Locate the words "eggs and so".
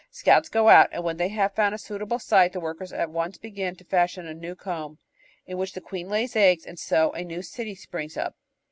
6.35-7.11